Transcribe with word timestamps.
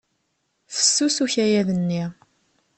Fessus 0.73 1.15
ukayad-nni. 1.23 2.03